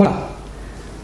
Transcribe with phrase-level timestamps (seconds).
[0.00, 0.28] Hola,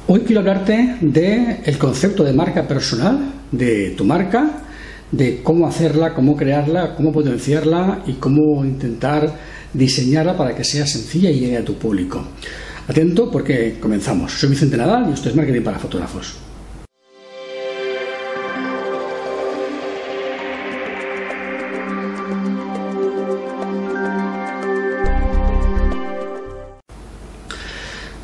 [0.06, 4.62] hoy quiero hablarte del concepto de marca personal, de tu marca,
[5.10, 9.34] de cómo hacerla, cómo crearla, cómo potenciarla y cómo intentar
[9.72, 12.24] diseñarla para que sea sencilla y llegue a tu público.
[12.86, 14.30] Atento porque comenzamos.
[14.30, 16.36] Soy Vicente Nadal y esto es Marketing para Fotógrafos.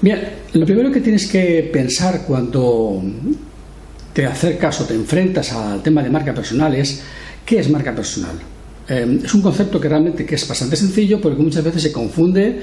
[0.03, 3.03] Bien, lo primero que tienes que pensar cuando
[4.13, 7.03] te acercas o te enfrentas al tema de marca personal es
[7.47, 8.37] ¿qué es marca personal?
[8.89, 12.61] Eh, es un concepto que realmente que es bastante sencillo porque muchas veces se confunde.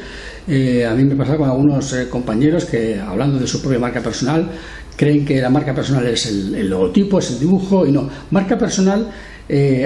[0.47, 4.01] Eh, a mí me pasa con algunos eh, compañeros que hablando de su propia marca
[4.01, 4.49] personal
[4.97, 8.09] creen que la marca personal es el, el logotipo, es el dibujo y no.
[8.31, 9.09] Marca personal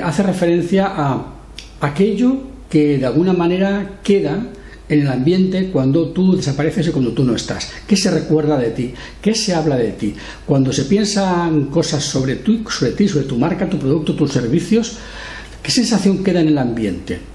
[0.03, 1.35] hace referencia a
[1.81, 4.43] aquello que de alguna manera queda
[4.91, 7.71] en el ambiente cuando tú desapareces y cuando tú no estás.
[7.87, 8.93] ¿Qué se recuerda de ti?
[9.21, 10.13] ¿Qué se habla de ti?
[10.45, 14.97] Cuando se piensan cosas sobre, tú, sobre ti, sobre tu marca, tu producto, tus servicios,
[15.63, 17.30] ¿qué sensación queda en el ambiente?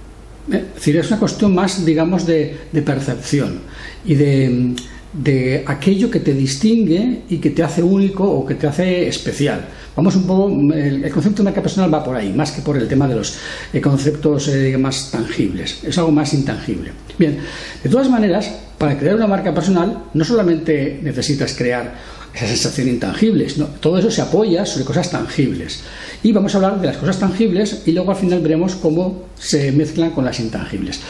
[0.51, 3.61] Eh, es decir, es una cuestión más, digamos, de, percepción
[4.05, 4.75] y de
[5.13, 9.67] de aquello que te distingue y que te hace único o que te hace especial.
[9.95, 12.87] Vamos un poco, el, concepto de marca personal va por ahí, más que por el
[12.87, 13.39] tema de los
[13.73, 16.91] eh, conceptos eh, más tangibles, es algo más intangible.
[17.19, 17.39] Bien,
[17.83, 21.95] de todas maneras, para crear una marca personal no solamente necesitas crear
[22.37, 25.81] esa sensación intangible, sino todo eso se apoya sobre cosas tangibles.
[26.23, 29.73] Y vamos a hablar de las cosas tangibles y luego al final veremos cómo se
[29.73, 31.01] mezclan con las intangibles.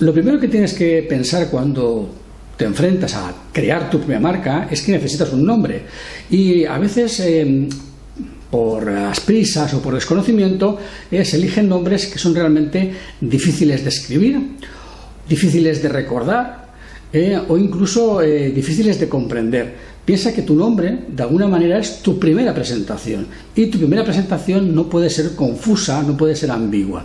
[0.00, 2.08] Lo primero que tienes que pensar cuando
[2.56, 5.82] te enfrentas a crear tu propia marca es que necesitas un nombre.
[6.30, 7.68] Y a veces, em,
[8.50, 10.78] por las prisas o por desconocimiento,
[11.10, 14.40] eh, se eligen nombres que son realmente difíciles de escribir,
[15.28, 16.62] difíciles de recordar
[17.12, 19.91] eh, o incluso eh, difíciles de comprender.
[20.04, 23.26] Piensa que tu nombre, de alguna manera, es tu primera presentación.
[23.54, 27.04] Y tu primera presentación no puede ser confusa, no puede ser ambigua.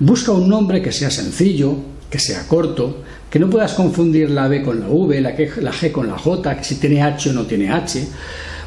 [0.00, 1.76] Busca un nombre que sea sencillo,
[2.08, 6.06] que sea corto, que no puedas confundir la B con la V, la, G con
[6.06, 8.06] la J, que si tiene H o no tiene H.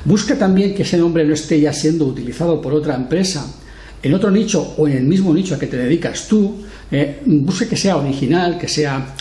[0.05, 3.45] Busca también que ese nombre no esté ya siendo utilizado por otra empresa
[4.01, 6.63] en otro nicho o en el mismo nicho a que te dedicas tú.
[6.91, 9.15] Eh, busca que sea original, que sea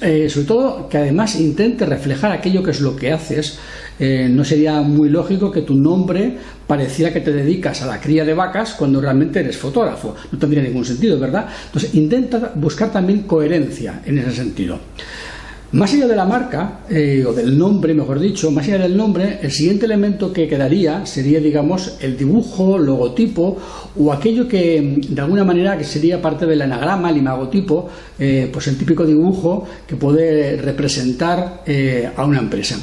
[0.00, 3.58] eh, sobre todo que además intente reflejar aquello que es lo que haces.
[3.98, 6.36] Eh, no sería muy lógico que tu nombre
[6.66, 10.14] pareciera que te dedicas a la cría de vacas cuando realmente eres fotógrafo.
[10.30, 11.48] No tendría ningún sentido, ¿verdad?
[11.66, 14.78] Entonces intenta buscar también coherencia en ese sentido.
[15.74, 19.40] Más allá de la marca, eh, o del nombre, mejor dicho, más allá del nombre,
[19.42, 23.58] el siguiente elemento que quedaría sería, digamos, el dibujo, logotipo,
[23.98, 27.88] o aquello que, de alguna manera, que sería parte del anagrama, el imagotipo,
[28.20, 32.78] eh, pues el típico dibujo que puede representar eh, a una empresa.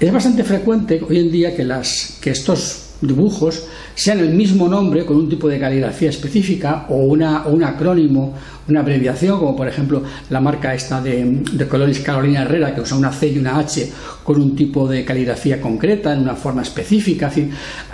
[0.00, 3.64] Es bastante frecuente hoy en día que, las, que estos dibujos
[3.94, 8.34] sean el mismo nombre con un tipo de caligrafía específica o, una, un acrónimo,
[8.68, 12.96] una abreviación, como por ejemplo la marca esta de, de colores Carolina Herrera, que usa
[12.96, 13.90] una C y una H
[14.22, 17.30] con un tipo de caligrafía concreta, en una forma específica.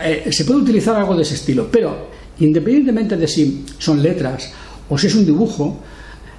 [0.03, 2.09] Eh, se puede utilizar algo de ese estilo, pero
[2.41, 4.53] independientemente de si son letras
[4.89, 5.81] o si es un dibujo,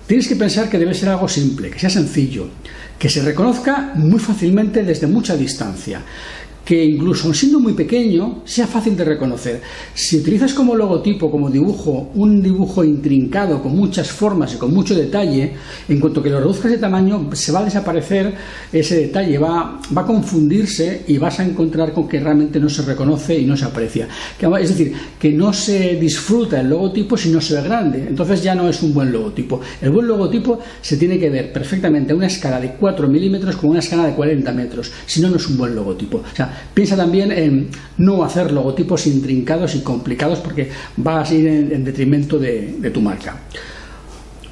[0.07, 2.47] tienes que pensar que debe ser algo simple, que sea sencillo,
[2.97, 6.01] que se reconozca muy fácilmente desde mucha distancia
[6.69, 9.59] que incluso siendo muy pequeño sea fácil de reconocer.
[9.95, 14.93] Si utilizas como logotipo, como dibujo, un dibujo intrincado con muchas formas y con mucho
[14.93, 15.53] detalle,
[15.87, 18.35] en cuanto que lo reduzcas de tamaño se va a desaparecer
[18.71, 22.83] ese detalle, va, va a confundirse y vas a encontrar con que realmente no se
[22.83, 24.07] reconoce y no se aprecia.
[24.39, 28.05] Es decir, que no se disfruta el logotipo si no se ve grande.
[28.09, 29.59] Entonces ya no es un buen logotipo.
[29.81, 33.71] El buen logotipo se tiene que ver perfectamente a una escala de 4 milímetros con
[33.71, 34.91] una escala de 40 metros.
[35.07, 36.17] Si no, no es un buen logotipo.
[36.17, 40.69] O sea, Piensa también en no hacer logotipos intrincados y complicados porque
[41.05, 43.37] va a ir en, detrimento de, tu marca.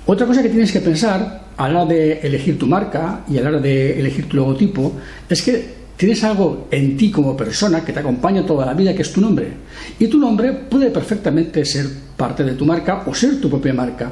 [0.06, 3.42] Otra cosa que tienes que pensar a la hora de elegir tu marca y a
[3.42, 4.94] la hora de elegir tu logotipo
[5.30, 9.02] es que tienes algo en ti como persona que te acompaña toda la vida, que
[9.02, 9.48] es tu nombre.
[10.00, 14.12] Y tu nombre puede perfectamente ser parte de tu marca o ser tu propia marca.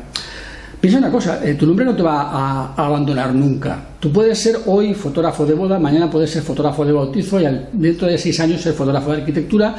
[0.86, 3.84] Piensa una cosa, eh, tu nombre no te va a, abandonar nunca.
[4.00, 8.06] Tú puedes ser hoy fotógrafo de boda, mañana puedes ser fotógrafo de bautizo y dentro
[8.06, 9.76] de seis años ser fotógrafo de arquitectura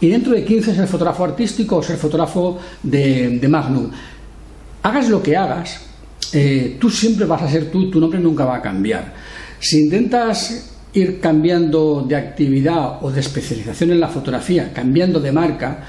[0.00, 3.88] y dentro de 15 ser fotógrafo artístico o ser fotógrafo de, Magnum.
[4.82, 5.80] Hagas lo que hagas,
[6.32, 9.14] eh, tú siempre vas a ser tú, tu nombre nunca va a cambiar.
[9.60, 15.84] Si intentas ir cambiando de actividad o de especialización en la fotografía, cambiando de marca,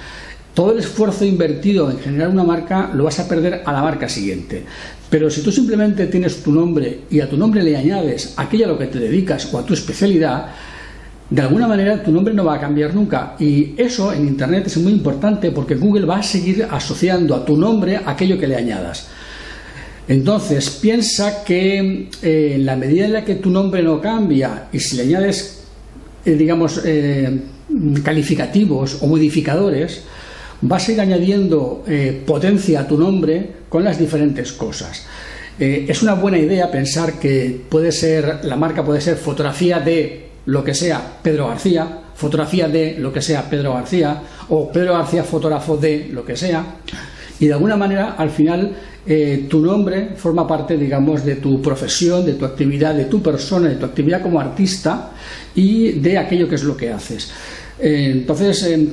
[0.54, 4.10] todo el esfuerzo invertido en generar una marca lo vas a perder a la marca
[4.10, 4.64] siguiente.
[5.10, 8.70] Pero si tú simplemente tienes tu nombre y a tu nombre le añades aquello a
[8.70, 10.48] lo que te dedicas o a tu especialidad,
[11.30, 13.36] de alguna manera tu nombre no va a cambiar nunca.
[13.40, 17.56] Y eso en Internet es muy importante porque Google va a seguir asociando a tu
[17.56, 19.08] nombre aquello que le añadas.
[20.08, 24.80] Entonces, piensa que eh, en la medida en la que tu nombre no cambia y
[24.80, 25.62] si le añades,
[26.26, 27.42] eh, digamos, eh,
[28.04, 30.02] calificativos o modificadores,
[30.62, 31.84] vas a ir añadiendo
[32.26, 35.06] potencia a tu nombre con las diferentes cosas.
[35.58, 40.64] es una buena idea pensar que puede ser, la marca puede ser fotografía de lo
[40.64, 45.78] que sea Pedro García, fotografía de lo que sea Pedro García, o Pedro García fotógrafo
[45.78, 46.66] de lo que sea,
[47.40, 48.76] y de alguna manera al final
[49.06, 53.70] eh, tu nombre forma parte, digamos, de tu profesión, de tu actividad, de tu persona,
[53.70, 55.12] de tu actividad como artista
[55.56, 57.32] y de aquello que es lo que haces.
[57.80, 58.88] Eh, entonces, eh,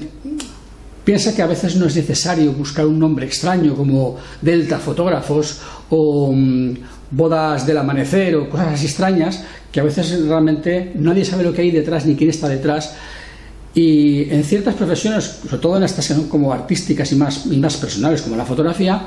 [1.07, 6.33] piensa que a veces no es necesario buscar un nombre extraño como Delta Fotógrafos o
[6.35, 6.75] mm,
[7.13, 11.63] Bodas del Amanecer o cosas así extrañas, que a veces realmente nadie sabe lo que
[11.63, 12.97] hay detrás ni quién está detrás.
[13.73, 18.23] Y en ciertas profesiones, sobre todo en estas como artísticas y más, y más personales,
[18.23, 19.07] como la fotografía,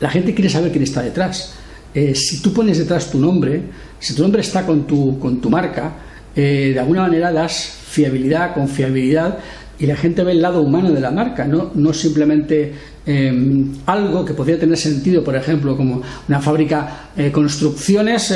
[0.00, 1.52] la gente quiere saber quién está detrás.
[1.94, 3.62] Eh, si tú pones detrás tu nombre,
[4.00, 5.92] si tu nombre está con tu, con tu marca,
[6.34, 9.38] eh, de alguna manera das fiabilidad, confiabilidad
[9.78, 12.72] y la gente ve el lado humano de la marca, no, no simplemente
[13.06, 18.34] em, algo que podría tener sentido, por ejemplo, como una fábrica, eh, construcciones,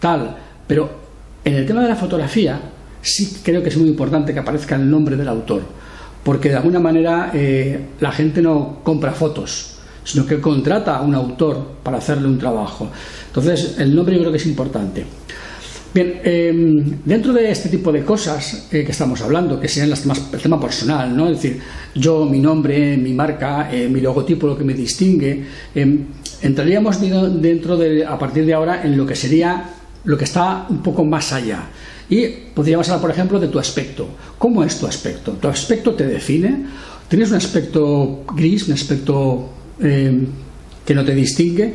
[0.00, 0.36] tal.
[0.66, 0.90] Pero
[1.44, 2.60] en el tema de la fotografía,
[3.00, 5.62] sí creo que es muy importante que aparezca el nombre del autor,
[6.24, 7.32] porque de alguna manera
[8.00, 12.90] la gente no compra fotos, sino que contrata a un autor para hacerle un trabajo.
[13.28, 15.04] Entonces, el nombre yo creo que es importante.
[15.92, 20.06] Bien, em, dentro de este tipo de cosas eh, que estamos hablando, que sean las
[20.06, 21.28] más, el tema personal, ¿no?
[21.28, 21.60] Es decir,
[21.96, 25.44] yo, mi nombre, mi marca, eh, mi logotipo, lo que me distingue,
[25.74, 26.06] em,
[26.42, 29.70] entraríamos dentro de, a partir de ahora, en lo que sería
[30.04, 31.68] lo que está un poco más allá.
[32.08, 34.08] Y podríamos hablar, por ejemplo, de tu aspecto.
[34.38, 35.32] ¿Cómo es tu aspecto?
[35.32, 36.66] ¿Tu aspecto te define?
[37.08, 39.50] ¿Tienes un aspecto gris, un aspecto
[39.80, 40.26] eh,
[40.84, 41.74] que no te distingue,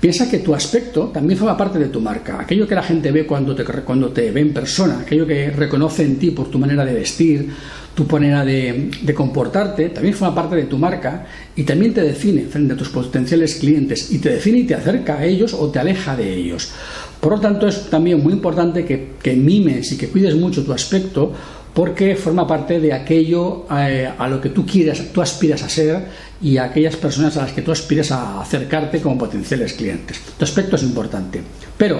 [0.00, 2.40] piensa que tu aspecto también forma parte de tu marca.
[2.40, 6.04] Aquello que la gente ve cuando te, cuando te ve en persona, aquello que reconoce
[6.04, 7.48] en ti por tu manera de vestir,
[7.94, 12.42] tu manera de, de, comportarte, también forma parte de tu marca y también te define
[12.42, 15.78] frente a tus potenciales clientes y te define y te acerca a ellos o te
[15.78, 16.72] aleja de ellos.
[17.20, 20.72] Por lo tanto, es también muy importante que, que mimes y que cuides mucho tu
[20.72, 21.32] aspecto
[21.74, 26.06] porque forma parte de aquello eh, a lo que tú quieras, tú aspiras a ser
[26.40, 30.20] y a aquellas personas a las que tú aspiras a acercarte como potenciales clientes.
[30.38, 31.42] Tu aspecto es importante.
[31.76, 31.98] Pero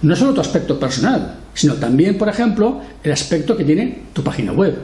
[0.00, 4.52] no solo tu aspecto personal, sino también, por ejemplo, el aspecto que tiene tu página
[4.52, 4.74] web.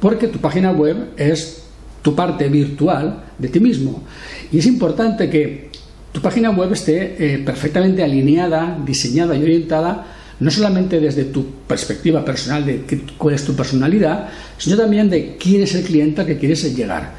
[0.00, 1.62] Porque tu página web es
[2.02, 4.02] tu parte virtual de ti mismo.
[4.50, 5.70] Y es importante que
[6.10, 12.24] tu página web esté eh, perfectamente alineada, diseñada y orientada no solamente desde tu perspectiva
[12.24, 12.84] personal de
[13.16, 17.12] cuál es tu personalidad, sino también de quién es el cliente al que quieres llegar.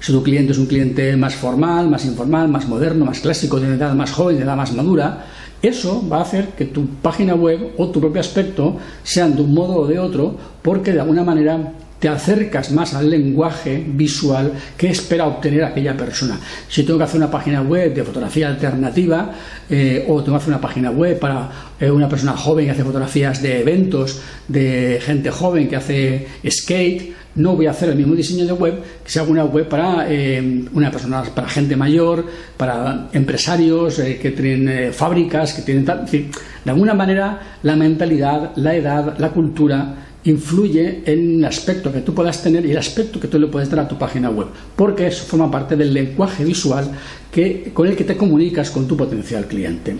[0.00, 3.74] Si tu cliente es un cliente más formal, más informal, más moderno, más clásico, de
[3.74, 5.26] edad más joven, de edad más madura,
[5.62, 9.54] eso va a hacer que tu página web o tu propio aspecto sean de un
[9.54, 11.72] modo o de otro, porque de alguna manera
[12.02, 16.36] te acercas más al lenguaje visual que espera obtener aquella persona.
[16.68, 19.30] Si tengo que hacer una página web de fotografía alternativa
[19.70, 22.82] eh, o tengo que hacer una página web para eh, una persona joven que hace
[22.82, 28.16] fotografías de eventos, de gente joven que hace skate, no voy a hacer el mismo
[28.16, 32.26] diseño de web que sea una web para eh, una persona, para gente mayor,
[32.56, 36.04] para empresarios que tienen fábricas, que tienen tal.
[36.10, 36.28] de
[36.66, 42.42] alguna manera la mentalidad, la edad, la cultura influye en el aspecto que tú puedas
[42.42, 45.24] tener y el aspecto que tú le puedes dar a tu página web, porque eso
[45.24, 46.90] forma parte del lenguaje visual
[47.30, 49.96] que, con el que te comunicas con tu potencial cliente.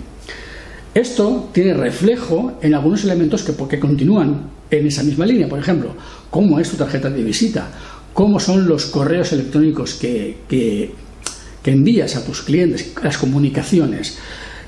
[0.94, 5.94] Esto tiene reflejo en algunos elementos que, continúan en esa misma línea, por ejemplo,
[6.30, 7.68] cómo es tu tarjeta de visita,
[8.12, 14.18] cómo son los correos electrónicos que, que envías a tus clientes, las comunicaciones,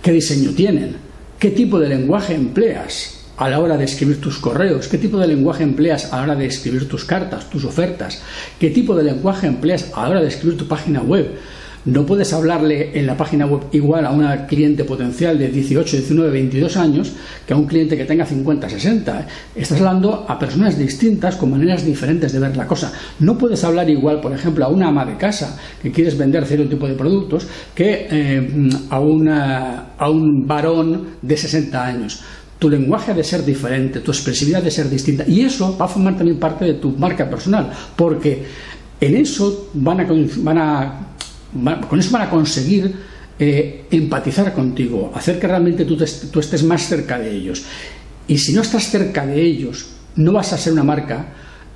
[0.02, 0.96] qué diseño tienen,
[1.38, 5.26] qué tipo de lenguaje empleas, a la hora de escribir tus correos, qué tipo de
[5.26, 8.22] lenguaje empleas a la hora de escribir tus cartas, tus ofertas,
[8.58, 11.32] qué tipo de lenguaje empleas a la hora de escribir tu página web.
[11.86, 16.30] No puedes hablarle en la página web igual a una cliente potencial de 18, 19,
[16.30, 17.12] 22 años
[17.46, 19.26] que a un cliente que tenga 50, 60.
[19.54, 22.90] Estás hablando a personas distintas con maneras diferentes de ver la cosa.
[23.20, 26.70] No puedes hablar igual, por ejemplo, a una ama de casa que quieres vender cierto
[26.70, 32.24] tipo de productos que eh, a, a un varón de 60 años
[32.64, 35.22] tu lenguaje ha de ser diferente, tu expresividad ha de ser distinta.
[35.28, 38.42] Y eso va a formar también parte de tu marca personal, porque
[38.98, 40.06] en eso van a,
[40.36, 42.90] van a, con eso van a conseguir
[43.38, 45.94] eh, empatizar contigo, hacer que realmente tú,
[46.32, 47.64] tú estés más cerca de ellos.
[48.28, 49.84] Y si no estás cerca de ellos,
[50.16, 51.26] no vas a ser una marca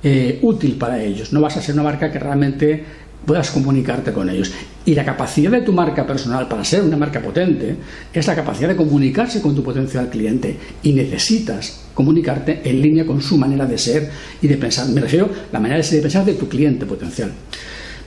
[0.01, 2.83] eh, útil para ellos, no vas a ser una marca que realmente
[3.25, 4.51] puedas comunicarte con ellos.
[4.85, 7.75] Y la capacidad de tu marca personal para ser una marca potente
[8.13, 13.21] es la capacidad de comunicarse con tu potencial cliente y necesitas comunicarte en línea con
[13.21, 14.09] su manera de ser
[14.41, 14.87] y de pensar.
[14.89, 17.31] Me refiero a la manera de ser y de pensar de tu cliente potencial.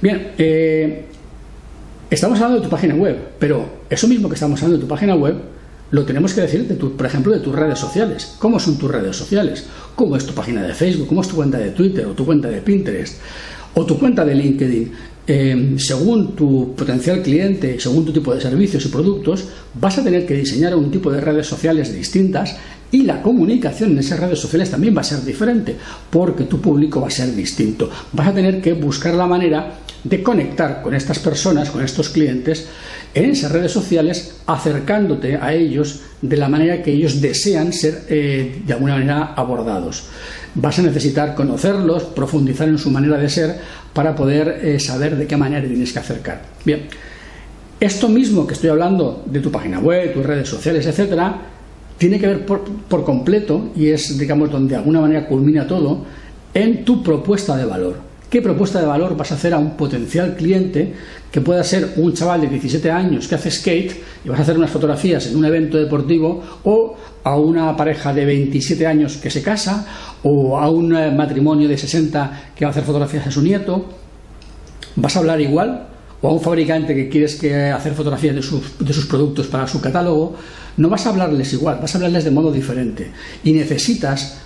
[0.00, 1.04] Bien, eh,
[2.11, 5.14] estamos hablando de tu página web, pero eso mismo que estamos hablando de tu página
[5.14, 5.37] web
[5.92, 8.35] lo tenemos que decir, de tu, por ejemplo, de tus redes sociales.
[8.38, 9.66] ¿Cómo son tus redes sociales?
[9.95, 11.07] ¿Cómo es tu página de Facebook?
[11.07, 13.21] ¿Cómo es tu cuenta de Twitter o tu cuenta de Pinterest?
[13.75, 14.93] O tu cuenta de LinkedIn.
[15.26, 20.26] Eh, según tu potencial cliente, según tu tipo de servicios y productos, vas a tener
[20.26, 22.57] que diseñar un tipo de redes sociales distintas
[22.91, 25.76] y la comunicación en esas redes sociales también va a ser diferente
[26.11, 27.88] porque tu público va a ser distinto.
[28.12, 32.67] Vas a tener que buscar la manera de conectar con estas personas, con estos clientes,
[33.14, 38.62] en esas redes sociales, acercándote a ellos de la manera que ellos desean ser eh,
[38.67, 40.05] de alguna manera abordados.
[40.54, 43.59] Vas a necesitar conocerlos, profundizar en su manera de ser
[43.92, 46.42] para poder eh, saber de qué manera tienes que acercar.
[46.64, 46.88] Bien,
[47.80, 51.37] esto mismo que estoy hablando de tu página web, tus redes sociales, etcétera,
[51.97, 56.04] tiene que ver por, por completo y es, digamos, donde de alguna manera culmina todo
[56.54, 58.12] en tu propuesta de valor.
[58.33, 60.95] ¿Qué propuesta de valor vas a hacer a un potencial cliente
[61.31, 63.93] que pueda ser un chaval de 17 años que hace skate
[64.25, 68.25] y vas a hacer unas fotografías en un evento deportivo o a una pareja de
[68.25, 69.87] 27 años que se casa
[70.23, 73.85] o a un eh, matrimonio de 60 que va a hacer fotografías a su nieto?
[74.97, 75.89] ¿Vas a hablar igual?
[76.23, 79.67] o a un fabricante que quieres que hacer fotografías de sus, de sus, productos para
[79.67, 80.37] su catálogo,
[80.77, 83.11] no vas a hablarles igual, vas a hablarles de modo diferente.
[83.43, 84.42] Y necesitas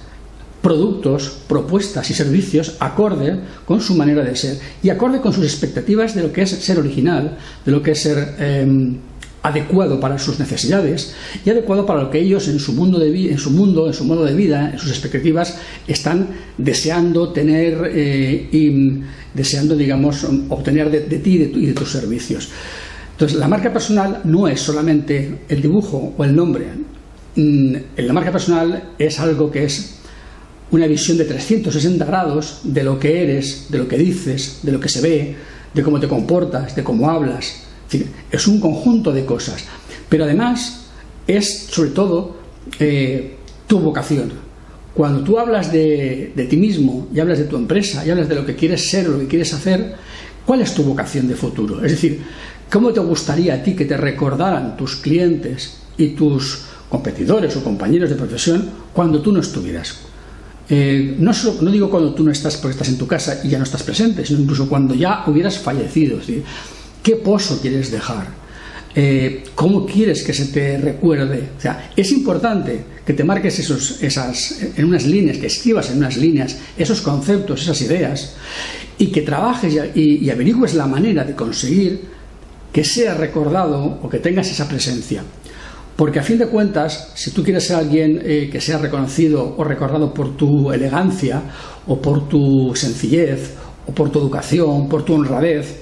[0.67, 6.17] productos, propuestas y servicios acorde con su manera de ser y acorde con sus expectativas
[6.17, 8.97] de lo que es ser original, de lo que es ser em,
[9.45, 13.39] adecuado para sus necesidades y adecuado para lo que ellos en su mundo de en
[13.39, 15.57] su mundo, en su modo de vida, en sus expectativas
[15.87, 19.03] están deseando tener eh, y
[19.35, 22.49] deseando, digamos, obtener de, ti y de tus servicios.
[23.13, 26.67] Entonces, la marca personal no es solamente el dibujo o el nombre.
[27.37, 29.96] Mm, la marca personal es algo que es
[30.71, 34.81] una visión de 360 grados de lo que eres, de lo que dices, de lo
[34.81, 35.37] que se ve,
[35.73, 37.63] de cómo te comportas, de cómo hablas.
[38.31, 39.65] Es, un conjunto de cosas.
[40.09, 40.87] Pero además
[41.27, 42.37] es sobre todo
[42.81, 44.33] eh, tu vocación.
[44.93, 48.35] Cuando tú hablas de, de ti mismo y hablas de tu empresa y hablas de
[48.35, 49.95] lo que quieres ser o lo que quieres hacer,
[50.45, 51.85] ¿cuál es tu vocación de futuro?
[51.85, 52.23] Es decir,
[52.73, 58.09] ¿cómo te gustaría a ti que te recordaran tus clientes y tus competidores o compañeros
[58.11, 59.97] de profesión cuando tú no estuvieras?
[60.69, 61.33] Eh, no,
[61.71, 64.25] digo cuando tú no estás porque estás en tu casa y ya no estás presente,
[64.25, 66.19] sino incluso cuando ya hubieras fallecido.
[67.03, 68.27] ¿Qué pozo quieres dejar?
[68.95, 71.51] Eh, ¿Cómo quieres que se te recuerde?
[71.57, 75.99] O sea, es importante que te marques esos, esas, en unas líneas, que escribas en
[75.99, 78.35] unas líneas esos conceptos, esas ideas,
[78.99, 82.01] y que trabajes y, y averigües la manera de conseguir
[82.73, 85.23] que sea recordado o que tengas esa presencia.
[85.97, 89.65] Porque a fin de cuentas, si tú quieres ser alguien eh, que sea reconocido o
[89.65, 91.43] recordado por tu elegancia
[91.87, 93.55] o por tu sencillez
[93.87, 95.81] o por tu educación, por tu honradez,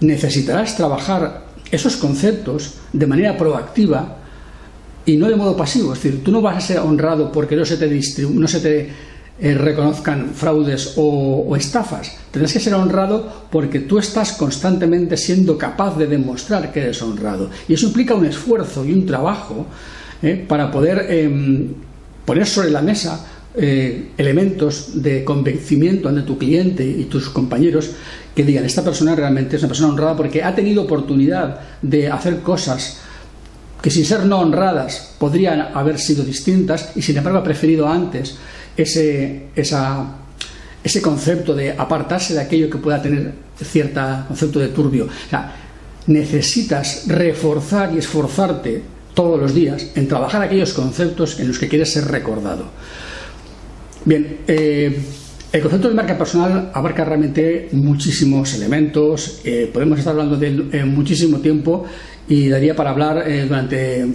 [0.00, 4.16] necesitarás trabajar esos conceptos de manera proactiva
[5.04, 5.92] y no de modo pasivo.
[5.92, 7.88] Es decir, tú no vas a ser honrado porque no se te,
[8.30, 8.90] no se te
[9.40, 12.12] eh, reconozcan fraudes o, estafas.
[12.30, 17.50] Tendrás que ser honrado porque tú estás constantemente siendo capaz de demostrar que eres honrado.
[17.66, 19.66] Y eso implica un esfuerzo y un trabajo
[20.22, 21.68] eh, para poder em,
[22.24, 27.90] poner sobre la mesa eh, elementos de convencimiento ante tu cliente y tus compañeros
[28.34, 32.40] que digan, esta persona realmente es una persona honrada porque ha tenido oportunidad de hacer
[32.40, 32.98] cosas
[33.82, 38.36] que sin ser no honradas podrían haber sido distintas y sin embargo ha preferido antes
[38.76, 45.08] ese, ese concepto de apartarse de aquello que pueda tener cierto concepto de turbio.
[46.06, 48.82] necesitas reforzar y esforzarte
[49.14, 52.66] todos los días en trabajar aquellos conceptos en los que quieres ser recordado.
[54.04, 54.98] Bien, eh,
[55.52, 60.68] el concepto de marca personal abarca realmente muchísimos elementos, eh, podemos estar hablando de él
[60.72, 61.84] en muchísimo tiempo
[62.28, 64.06] y daría para hablar eh, durante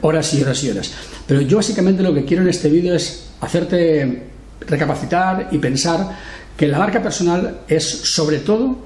[0.00, 0.92] horas y horas y horas.
[1.26, 4.28] Pero yo básicamente lo que quiero en este vídeo es hacerte
[4.60, 6.16] recapacitar y pensar
[6.56, 8.76] que la marca personal es sobre todo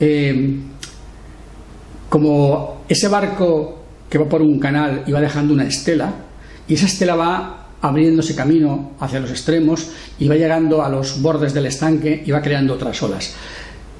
[0.00, 0.56] eh,
[2.08, 6.12] como ese barco que va por un canal y va dejando una estela
[6.66, 11.54] y esa estela va abriéndose camino hacia los extremos y va llegando a los bordes
[11.54, 13.34] del estanque y va creando otras olas.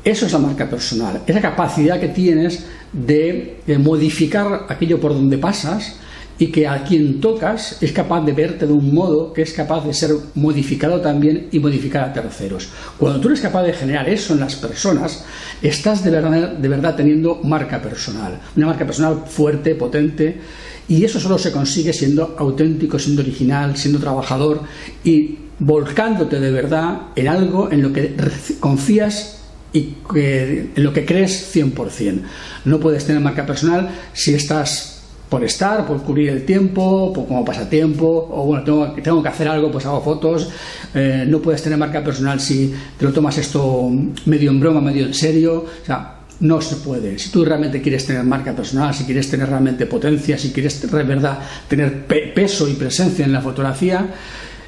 [0.09, 5.97] Eso es la marca personal, esa capacidad que tienes de, modificar aquello por donde pasas
[6.39, 9.85] y que a quien tocas es capaz de verte de un modo que es capaz
[9.85, 12.71] de ser modificado también y modificar a terceros.
[12.97, 15.27] Cuando tú eres capaz de generar eso en las personas,
[15.61, 20.41] estás de verdad, de verdad teniendo marca personal, una marca personal fuerte, potente,
[20.89, 24.63] y eso solo se consigue siendo auténtico, siendo original, siendo trabajador
[25.05, 28.17] y volcándote de verdad en algo en lo que
[28.59, 29.38] confías
[29.73, 32.21] y en lo que crees 100%.
[32.65, 34.99] No puedes tener marca personal si estás
[35.29, 39.49] por estar, por cubrir el tiempo, por como pasatiempo, o bueno, tengo, tengo que hacer
[39.49, 40.49] algo, pues hago fotos.
[40.95, 43.91] Eh, no puedes tener marca personal si te lo tomas esto
[44.25, 45.67] medio en broma, medio en serio.
[45.83, 47.19] O sea, no se puede.
[47.19, 51.03] Si tú realmente quieres tener marca personal, si quieres tener realmente potencia, si quieres de
[51.03, 54.07] verdad tener peso y presencia en la fotografía,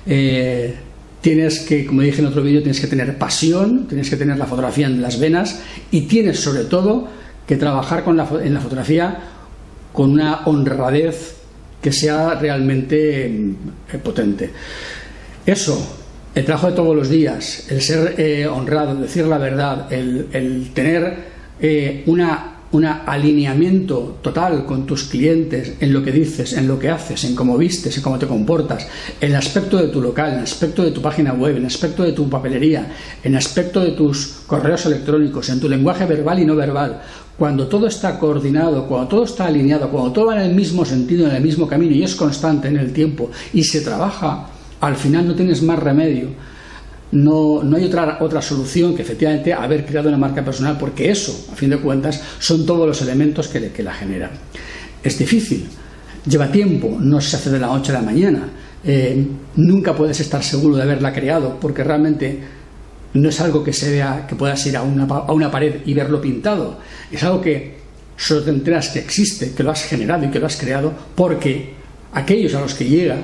[0.06, 0.74] eh,
[1.20, 4.46] tienes que, como dije en otro vídeo, tienes que tener pasión, tienes que tener la
[4.46, 5.60] fotografía en las venas
[5.90, 7.08] y tienes sobre todo
[7.46, 9.18] que trabajar con la, en la fotografía
[9.92, 11.36] con una honradez
[11.80, 14.50] que sea realmente eh, potente.
[15.44, 15.98] Eso,
[16.34, 21.16] el trabajo de todos los días, el ser eh, honrado, decir la verdad, el, tener
[21.60, 26.88] eh, una un alineamiento total con tus clientes en lo que dices, en lo que
[26.88, 28.86] haces, en cómo vistes, en cómo te comportas,
[29.20, 31.66] en el aspecto de tu local, en el aspecto de tu página web, en el
[31.66, 32.86] aspecto de tu papelería,
[33.24, 37.02] en el aspecto de tus correos electrónicos, en tu lenguaje verbal y no verbal.
[37.36, 41.26] Cuando todo está coordinado, cuando todo está alineado, cuando todo va en el mismo sentido,
[41.26, 44.46] en el mismo camino y es constante en el tiempo y se trabaja,
[44.80, 46.28] al final no tienes más remedio
[47.12, 51.48] no, no hay otra, otra solución que efectivamente haber creado una marca personal, porque eso,
[51.52, 54.30] a fin de cuentas, son todos los elementos que, la generan.
[55.02, 55.66] Es difícil,
[56.26, 58.48] lleva tiempo, no se hace de la noche a la mañana.
[58.84, 59.26] Eh,
[59.56, 62.38] nunca puedes estar seguro de haberla creado, porque realmente
[63.14, 65.94] no es algo que se vea, que puedas ir a una, a una pared y
[65.94, 66.78] verlo pintado.
[67.10, 67.80] Es algo que
[68.16, 71.74] solo te enteras que existe, que lo has generado y que lo has creado, porque
[72.12, 73.16] aquellos a los que llega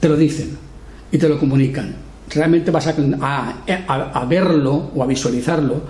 [0.00, 0.56] te lo dicen
[1.12, 2.03] y te lo comunican
[2.34, 2.94] realmente vas a,
[3.86, 5.82] a, verlo o a visualizarlo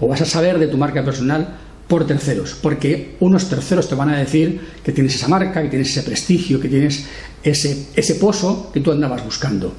[0.00, 4.10] o vas a saber de tu marca personal por terceros, porque unos terceros te van
[4.10, 7.06] a decir que tienes esa marca, que tienes ese prestigio, que tienes
[7.42, 9.72] ese, ese pozo que tú andabas buscando.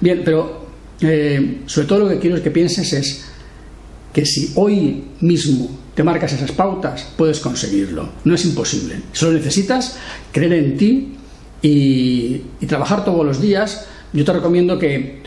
[0.00, 0.68] Bien, pero
[1.00, 3.24] eh, sobre todo lo que quiero que pienses es
[4.12, 8.08] que si hoy mismo te marcas esas pautas, puedes conseguirlo.
[8.24, 8.96] No es imposible.
[9.12, 9.96] Solo necesitas
[10.32, 11.14] creer en ti
[11.62, 13.86] y trabajar todos los días.
[14.12, 15.22] Yo te recomiendo que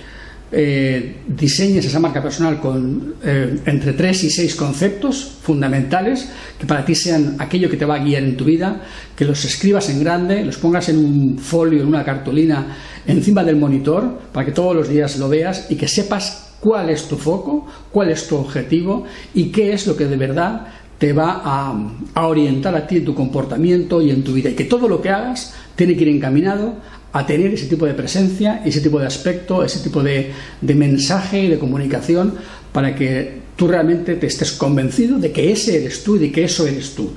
[0.54, 6.84] eh, diseñes esa marca personal con eh, entre tres y seis conceptos fundamentales que para
[6.84, 8.82] ti sean aquello que te va a guiar en tu vida,
[9.16, 13.56] que los escribas en grande, los pongas en un folio, en una cartulina, encima del
[13.56, 17.66] monitor, para que todos los días lo veas y que sepas cuál es tu foco,
[17.90, 21.74] cuál es tu objetivo y qué es lo que de verdad te va a,
[22.14, 24.50] a orientar a ti en tu comportamiento y en tu vida.
[24.50, 26.76] Y que todo lo que hagas tiene que ir encaminado
[27.14, 31.48] a tener ese tipo de presencia, ese tipo de aspecto, ese tipo de, mensaje y
[31.50, 32.36] de comunicación
[32.72, 36.46] para que tú realmente te estés convencido de que ese eres tú y de que
[36.46, 37.12] eso eres tú.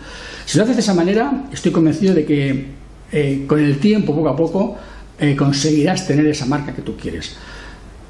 [0.46, 2.66] Si lo haces de esa manera, estoy convencido de que
[3.12, 4.76] eh, con el tiempo, poco a poco,
[5.18, 7.36] eh, conseguirás tener esa marca que tú quieres.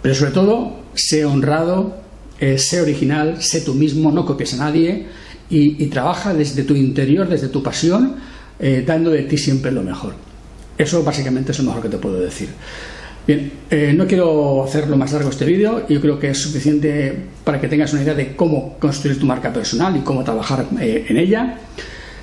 [0.01, 1.99] Pero sobre todo, sé honrado,
[2.41, 5.07] eh, sé original, sé tú mismo, no copies a nadie
[5.51, 8.17] y trabaja desde tu interior, desde tu pasión,
[8.85, 10.15] dando de ti siempre lo mejor.
[10.77, 12.49] Eso básicamente es lo mejor que te puedo decir.
[13.27, 17.59] Bien, eh, no quiero hacerlo más largo este vídeo, yo creo que es suficiente para
[17.59, 21.17] que tengas una idea de cómo construir tu marca personal y cómo trabajar eh, en
[21.17, 21.59] ella.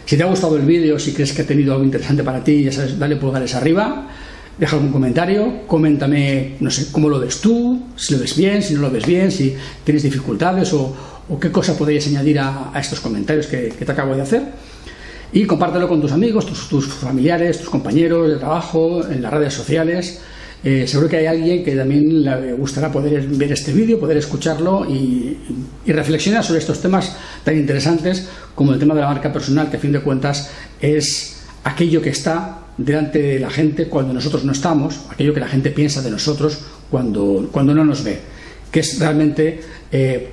[0.06, 2.64] Si te ha gustado el vídeo, si crees que ha tenido algo interesante para ti,
[2.64, 4.10] ya sabes, dale pulgares arriba,
[4.60, 8.76] deja algún comentario, coméntame, no sé, cómo lo ves tú, si lo ves bien, si
[8.76, 10.96] no lo ves bien, si tienes dificultades o,
[11.40, 14.44] qué cosa podrías añadir a, estos comentarios que te acabo de hacer
[15.34, 20.22] y compártelo con tus amigos, tus, familiares, tus compañeros de trabajo, en las redes sociales.
[20.64, 24.86] Eh, seguro que hay alguien que también le gustará poder ver este vídeo, poder escucharlo
[24.86, 25.38] y,
[25.88, 29.80] reflexionar sobre estos temas tan interesantes como el tema de la marca personal, que a
[29.80, 35.02] fin de cuentas es aquello que está delante de la gente cuando nosotros no estamos,
[35.10, 38.20] aquello que la gente piensa de nosotros cuando, cuando no nos ve,
[38.72, 40.30] que es realmente eh,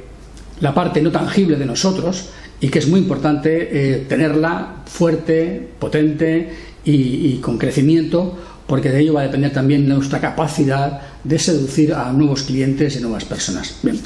[0.61, 6.51] la parte no tangible de nosotros y que es muy importante eh, tenerla fuerte, potente
[6.85, 12.11] y, con crecimiento, porque de ello va a depender también nuestra capacidad de seducir a
[12.13, 13.77] nuevos clientes y nuevas personas.
[13.83, 13.99] Bien,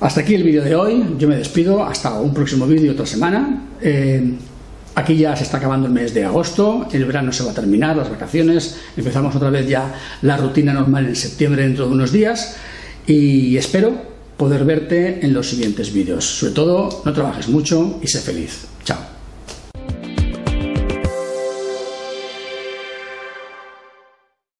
[0.00, 3.64] hasta aquí el vídeo de hoy, yo me despido, hasta un próximo vídeo otra semana.
[3.80, 4.34] Eh,
[4.94, 7.96] aquí ya se está acabando el mes de agosto, el verano se va a terminar,
[7.96, 12.56] las vacaciones, empezamos otra vez ya la rutina normal en septiembre dentro de unos días.
[13.06, 14.07] Y espero
[14.38, 16.24] poder verte en los siguientes vídeos.
[16.24, 18.66] Sobre todo, no trabajes mucho y sé feliz.
[18.84, 19.17] Chao.